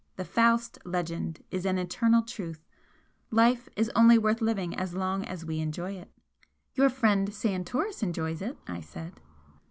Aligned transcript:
The 0.15 0.25
Faust 0.25 0.79
legend 0.83 1.43
is 1.51 1.63
an 1.63 1.77
eternal 1.77 2.23
truth 2.23 2.65
Life 3.29 3.69
is 3.75 3.91
only 3.95 4.17
worth 4.17 4.41
living 4.41 4.73
as 4.75 4.95
long 4.95 5.23
as 5.25 5.45
we 5.45 5.59
enjoy 5.59 5.91
it." 5.91 6.09
"Your 6.73 6.89
friend 6.89 7.31
Santoris 7.31 8.01
enjoys 8.01 8.41
it!" 8.41 8.57
I 8.67 8.79
said. 8.81 9.19